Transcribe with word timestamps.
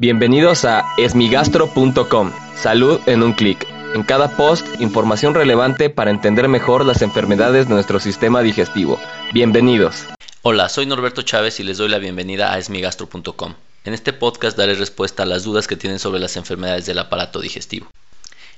Bienvenidos 0.00 0.64
a 0.64 0.94
esmigastro.com. 0.96 2.32
Salud 2.56 3.00
en 3.04 3.22
un 3.22 3.34
clic. 3.34 3.66
En 3.94 4.02
cada 4.02 4.34
post, 4.34 4.66
información 4.80 5.34
relevante 5.34 5.90
para 5.90 6.10
entender 6.10 6.48
mejor 6.48 6.86
las 6.86 7.02
enfermedades 7.02 7.68
de 7.68 7.74
nuestro 7.74 8.00
sistema 8.00 8.40
digestivo. 8.40 8.98
Bienvenidos. 9.34 10.06
Hola, 10.40 10.70
soy 10.70 10.86
Norberto 10.86 11.20
Chávez 11.20 11.60
y 11.60 11.64
les 11.64 11.76
doy 11.76 11.90
la 11.90 11.98
bienvenida 11.98 12.50
a 12.50 12.56
esmigastro.com. 12.56 13.56
En 13.84 13.92
este 13.92 14.14
podcast 14.14 14.56
daré 14.56 14.74
respuesta 14.74 15.24
a 15.24 15.26
las 15.26 15.44
dudas 15.44 15.66
que 15.66 15.76
tienen 15.76 15.98
sobre 15.98 16.18
las 16.18 16.38
enfermedades 16.38 16.86
del 16.86 16.98
aparato 16.98 17.38
digestivo. 17.38 17.86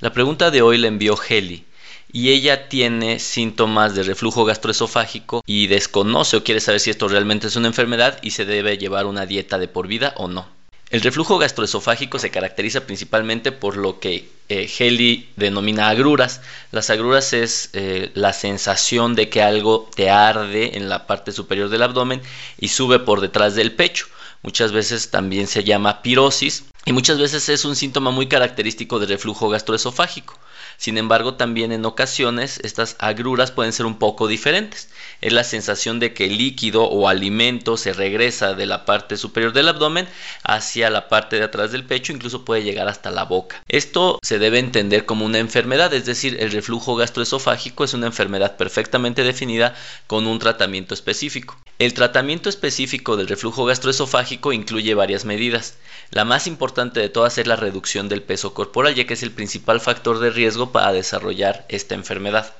La 0.00 0.14
pregunta 0.14 0.50
de 0.50 0.62
hoy 0.62 0.78
la 0.78 0.88
envió 0.88 1.18
Heli 1.22 1.66
y 2.10 2.30
ella 2.30 2.70
tiene 2.70 3.18
síntomas 3.18 3.94
de 3.94 4.04
reflujo 4.04 4.46
gastroesofágico 4.46 5.42
y 5.44 5.66
desconoce 5.66 6.38
o 6.38 6.44
quiere 6.44 6.62
saber 6.62 6.80
si 6.80 6.88
esto 6.88 7.08
realmente 7.08 7.48
es 7.48 7.56
una 7.56 7.68
enfermedad 7.68 8.20
y 8.22 8.30
se 8.30 8.46
debe 8.46 8.78
llevar 8.78 9.04
una 9.04 9.26
dieta 9.26 9.58
de 9.58 9.68
por 9.68 9.86
vida 9.86 10.14
o 10.16 10.28
no. 10.28 10.55
El 10.88 11.00
reflujo 11.00 11.38
gastroesofágico 11.38 12.20
se 12.20 12.30
caracteriza 12.30 12.86
principalmente 12.86 13.50
por 13.50 13.76
lo 13.76 13.98
que 13.98 14.30
eh, 14.48 14.70
Heli 14.78 15.28
denomina 15.34 15.88
agruras. 15.88 16.40
Las 16.70 16.90
agruras 16.90 17.32
es 17.32 17.70
eh, 17.72 18.12
la 18.14 18.32
sensación 18.32 19.16
de 19.16 19.28
que 19.28 19.42
algo 19.42 19.90
te 19.96 20.10
arde 20.10 20.76
en 20.76 20.88
la 20.88 21.08
parte 21.08 21.32
superior 21.32 21.70
del 21.70 21.82
abdomen 21.82 22.22
y 22.58 22.68
sube 22.68 23.00
por 23.00 23.20
detrás 23.20 23.56
del 23.56 23.72
pecho. 23.72 24.06
Muchas 24.42 24.70
veces 24.70 25.10
también 25.10 25.48
se 25.48 25.64
llama 25.64 26.02
pirosis 26.02 26.66
y 26.84 26.92
muchas 26.92 27.18
veces 27.18 27.48
es 27.48 27.64
un 27.64 27.74
síntoma 27.74 28.12
muy 28.12 28.28
característico 28.28 29.00
del 29.00 29.08
reflujo 29.08 29.48
gastroesofágico. 29.48 30.38
Sin 30.76 30.98
embargo, 30.98 31.34
también 31.34 31.72
en 31.72 31.84
ocasiones 31.84 32.60
estas 32.62 32.96
agruras 32.98 33.50
pueden 33.50 33.72
ser 33.72 33.86
un 33.86 33.98
poco 33.98 34.28
diferentes. 34.28 34.88
Es 35.20 35.32
la 35.32 35.44
sensación 35.44 35.98
de 36.00 36.12
que 36.12 36.26
el 36.26 36.38
líquido 36.38 36.84
o 36.84 37.08
alimento 37.08 37.76
se 37.76 37.92
regresa 37.92 38.54
de 38.54 38.66
la 38.66 38.84
parte 38.84 39.16
superior 39.16 39.52
del 39.52 39.68
abdomen 39.68 40.08
hacia 40.42 40.90
la 40.90 41.08
parte 41.08 41.36
de 41.36 41.44
atrás 41.44 41.72
del 41.72 41.84
pecho, 41.84 42.12
incluso 42.12 42.44
puede 42.44 42.62
llegar 42.62 42.88
hasta 42.88 43.10
la 43.10 43.24
boca. 43.24 43.62
Esto 43.68 44.18
se 44.22 44.38
debe 44.38 44.58
entender 44.58 45.06
como 45.06 45.24
una 45.24 45.38
enfermedad, 45.38 45.92
es 45.94 46.06
decir, 46.06 46.36
el 46.40 46.52
reflujo 46.52 46.96
gastroesofágico 46.96 47.84
es 47.84 47.94
una 47.94 48.06
enfermedad 48.06 48.56
perfectamente 48.56 49.24
definida 49.24 49.74
con 50.06 50.26
un 50.26 50.38
tratamiento 50.38 50.94
específico. 50.94 51.56
El 51.78 51.92
tratamiento 51.92 52.48
específico 52.48 53.18
del 53.18 53.28
reflujo 53.28 53.66
gastroesofágico 53.66 54.54
incluye 54.54 54.94
varias 54.94 55.26
medidas. 55.26 55.76
La 56.10 56.24
más 56.24 56.46
importante 56.46 57.00
de 57.00 57.10
todas 57.10 57.36
es 57.36 57.46
la 57.46 57.56
reducción 57.56 58.08
del 58.08 58.22
peso 58.22 58.54
corporal, 58.54 58.94
ya 58.94 59.04
que 59.06 59.12
es 59.12 59.22
el 59.22 59.30
principal 59.30 59.82
factor 59.82 60.18
de 60.18 60.30
riesgo 60.30 60.72
para 60.72 60.92
desarrollar 60.92 61.66
esta 61.68 61.94
enfermedad. 61.94 62.54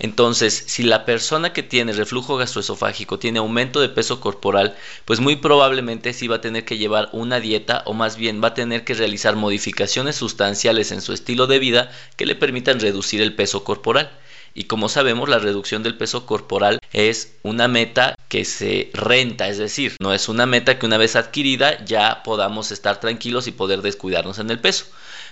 Entonces, 0.00 0.64
si 0.66 0.82
la 0.82 1.04
persona 1.04 1.52
que 1.52 1.62
tiene 1.62 1.92
reflujo 1.92 2.36
gastroesofágico 2.36 3.20
tiene 3.20 3.38
aumento 3.38 3.80
de 3.80 3.88
peso 3.88 4.18
corporal, 4.20 4.76
pues 5.04 5.20
muy 5.20 5.36
probablemente 5.36 6.12
sí 6.12 6.26
va 6.26 6.36
a 6.36 6.40
tener 6.40 6.64
que 6.64 6.76
llevar 6.76 7.08
una 7.12 7.38
dieta 7.38 7.84
o 7.86 7.94
más 7.94 8.16
bien 8.16 8.42
va 8.42 8.48
a 8.48 8.54
tener 8.54 8.82
que 8.82 8.94
realizar 8.94 9.36
modificaciones 9.36 10.16
sustanciales 10.16 10.90
en 10.90 11.02
su 11.02 11.12
estilo 11.12 11.46
de 11.46 11.60
vida 11.60 11.92
que 12.16 12.26
le 12.26 12.34
permitan 12.34 12.80
reducir 12.80 13.22
el 13.22 13.36
peso 13.36 13.62
corporal. 13.62 14.10
Y 14.54 14.64
como 14.64 14.88
sabemos, 14.88 15.28
la 15.28 15.38
reducción 15.38 15.84
del 15.84 15.96
peso 15.96 16.26
corporal 16.26 16.80
es 16.92 17.36
una 17.42 17.68
meta 17.68 18.15
que 18.28 18.44
se 18.44 18.90
renta, 18.92 19.48
es 19.48 19.58
decir, 19.58 19.96
no 20.00 20.12
es 20.12 20.28
una 20.28 20.46
meta 20.46 20.78
que 20.78 20.86
una 20.86 20.98
vez 20.98 21.16
adquirida 21.16 21.84
ya 21.84 22.22
podamos 22.22 22.72
estar 22.72 23.00
tranquilos 23.00 23.46
y 23.46 23.52
poder 23.52 23.82
descuidarnos 23.82 24.38
en 24.38 24.50
el 24.50 24.58
peso. 24.58 24.86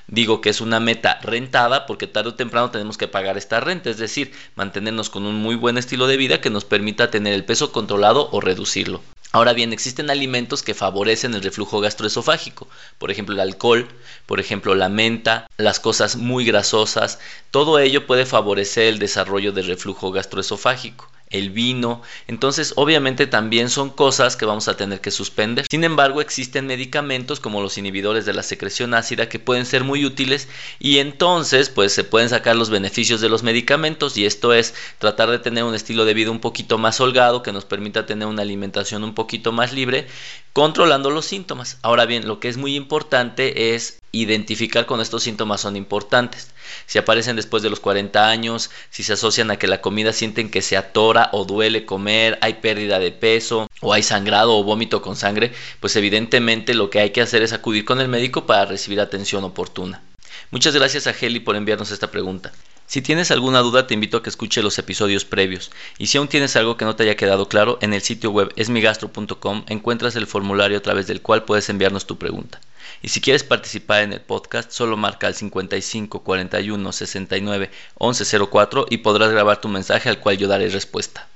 Digo 0.07 0.41
que 0.41 0.51
es 0.51 0.61
una 0.61 0.81
meta 0.81 1.19
rentada 1.23 1.87
porque 1.87 2.07
tarde 2.07 2.31
o 2.31 2.35
temprano 2.35 2.71
tenemos 2.71 2.99
que 2.99 3.09
pagar 3.09 3.39
esta 3.39 3.61
renta, 3.61 3.91
es 3.91 3.97
decir, 3.97 4.33
mantenernos 4.55 5.09
con 5.09 5.25
un 5.25 5.37
muy 5.37 5.55
buen 5.55 5.79
estilo 5.79 6.07
de 6.07 6.19
vida 6.19 6.41
que 6.41 6.51
nos 6.51 6.65
permita 6.65 7.11
tener 7.11 7.33
el 7.33 7.45
peso 7.45 7.73
controlado 7.73 8.29
o 8.31 8.41
reducirlo. 8.41 9.01
Ahora 9.33 9.53
bien, 9.53 9.73
existen 9.73 10.11
alimentos 10.11 10.63
que 10.63 10.75
favorecen 10.75 11.35
el 11.35 11.43
reflujo 11.43 11.81
gastroesofágico, 11.81 12.69
por 12.99 13.11
ejemplo 13.11 13.35
el 13.35 13.41
alcohol, 13.41 13.89
por 14.27 14.39
ejemplo 14.39 14.77
la 14.77 14.89
menta, 14.89 15.49
las 15.57 15.81
cosas 15.81 16.17
muy 16.17 16.45
grasosas, 16.45 17.19
todo 17.51 17.81
ello 17.81 18.07
puede 18.07 18.27
favorecer 18.27 18.85
el 18.85 19.01
desarrollo 19.01 19.51
del 19.51 19.67
reflujo 19.67 20.13
gastroesofágico 20.13 21.11
el 21.31 21.51
vino. 21.51 22.03
Entonces, 22.29 22.73
obviamente 22.77 23.27
también 23.27 23.69
son 23.69 23.91
cosas 23.91 24.37
que 24.37 24.47
vamos 24.47 24.69
a 24.69 24.77
tener 24.77 25.01
que 25.01 25.11
suspender. 25.11 25.67
Sin 25.71 25.85
embargo, 25.85 26.21
existen 26.21 26.67
medicamentos 26.67 27.41
como 27.41 27.61
los 27.61 27.77
inhibidores 27.79 28.25
de 28.25 28.33
la 28.33 28.43
secreción 28.43 28.95
ácida 28.95 29.29
que 29.29 29.39
pueden 29.39 29.67
ser 29.67 29.85
muy 29.85 30.05
útiles 30.05 30.49
y 30.79 30.99
entonces 30.99 31.69
pues 31.71 31.93
se 31.93 32.05
pueden 32.05 32.29
sacar 32.29 32.57
los 32.57 32.71
beneficios 32.71 33.21
de 33.21 33.29
los 33.29 33.43
medicamentos 33.43 34.17
y 34.17 34.27
esto 34.27 34.53
es 34.53 34.75
tratar 34.99 35.31
de 35.31 35.39
tener 35.39 35.65
un 35.65 35.75
estilo 35.75 36.05
de 36.05 36.15
vida 36.15 36.31
un 36.31 36.41
poquito 36.41 36.79
más 36.79 37.01
holgado 37.01 37.43
que 37.43 37.53
nos 37.53 37.65
permita 37.65 38.07
tener 38.07 38.29
una 38.29 38.43
alimentación 38.43 39.05
un 39.05 39.15
poquito 39.15 39.53
más 39.53 39.73
libre 39.73 40.07
controlando 40.53 41.11
los 41.11 41.27
síntomas. 41.27 41.79
Ahora 41.83 42.07
bien, 42.07 42.29
lo 42.29 42.39
que 42.39 42.49
es 42.49 42.57
muy 42.57 42.77
importante 42.77 43.75
es 43.75 43.99
identificar 44.13 44.87
cuando 44.87 45.03
estos 45.03 45.25
síntomas 45.25 45.61
son 45.61 45.77
importantes. 45.77 46.54
Si 46.87 46.99
aparecen 46.99 47.37
después 47.37 47.63
de 47.63 47.71
los 47.71 47.81
40 47.81 48.29
años, 48.29 48.71
si 48.91 49.03
se 49.03 49.15
asocian 49.15 49.51
a 49.51 49.57
que 49.57 49.67
la 49.67 49.81
comida 49.81 50.13
sienten 50.13 50.51
que 50.51 50.63
se 50.63 50.77
atora 50.77 51.31
o 51.33 51.45
duele 51.45 51.85
comer, 51.85 52.39
hay 52.41 52.55
pérdida 52.55 52.99
de 52.99 53.13
peso 53.13 53.69
o 53.81 53.93
hay 53.93 54.03
sangrado 54.03 54.57
o 54.57 54.65
vómito 54.65 55.03
con 55.03 55.17
sangre, 55.17 55.53
pues 55.81 55.97
evidentemente 55.97 56.75
lo 56.75 56.91
que 56.91 57.01
hay 57.01 57.11
que 57.11 57.23
hacer 57.23 57.43
es 57.43 57.53
acudir 57.53 57.85
con 57.85 58.01
el 58.01 58.09
médico 58.09 58.47
para 58.47 58.65
recibir 58.65 59.01
atención 59.01 59.45
oportuna. 59.45 60.03
Muchas 60.51 60.75
gracias 60.75 61.07
a 61.07 61.15
Heli 61.19 61.41
por 61.41 61.57
enviarnos 61.57 61.91
esta 61.91 62.11
pregunta. 62.11 62.53
Si 62.95 63.03
tienes 63.03 63.33
alguna 63.33 63.59
duda 63.59 63.89
te 63.89 63.95
invito 63.95 64.19
a 64.19 64.23
que 64.23 64.31
escuche 64.31 64.63
los 64.63 64.79
episodios 64.79 65.25
previos 65.25 65.73
y 65.99 66.07
si 66.07 66.17
aún 66.17 66.29
tienes 66.29 66.55
algo 66.55 66.77
que 66.77 66.85
no 66.85 66.95
te 66.95 67.03
haya 67.03 67.17
quedado 67.17 67.49
claro, 67.49 67.77
en 67.81 67.93
el 67.93 68.03
sitio 68.03 68.31
web 68.31 68.53
esmigastro.com 68.55 69.65
encuentras 69.67 70.15
el 70.15 70.29
formulario 70.29 70.79
a 70.79 70.81
través 70.81 71.09
del 71.09 71.21
cual 71.21 71.43
puedes 71.43 71.69
enviarnos 71.69 72.07
tu 72.07 72.19
pregunta. 72.19 72.61
Y 73.03 73.09
si 73.09 73.21
quieres 73.21 73.43
participar 73.43 74.05
en 74.05 74.13
el 74.13 74.21
podcast, 74.21 74.71
solo 74.71 74.97
marca 74.97 75.27
al 75.27 75.35
55 75.35 76.21
41 76.21 76.93
69 76.93 77.71
1104 77.99 78.87
y 78.89 78.99
podrás 78.99 79.33
grabar 79.33 79.61
tu 79.61 79.67
mensaje 79.67 80.09
al 80.09 80.21
cual 80.21 80.39
yo 80.39 80.47
daré 80.47 80.69
respuesta. 80.69 81.27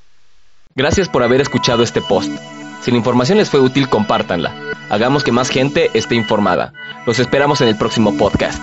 Gracias 0.77 1.09
por 1.09 1.25
haber 1.25 1.41
escuchado 1.41 1.83
este 1.83 2.01
post. 2.03 2.31
Si 2.83 2.93
la 2.93 2.99
información 2.99 3.39
les 3.39 3.51
fue 3.51 3.59
útil, 3.59 3.89
compártanla. 3.89 4.55
Hagamos 4.91 5.25
que 5.25 5.33
más 5.33 5.49
gente 5.49 5.91
esté 5.95 6.15
informada. 6.15 6.73
Los 7.05 7.19
esperamos 7.19 7.61
en 7.63 7.67
el 7.67 7.77
próximo 7.77 8.17
podcast. 8.17 8.63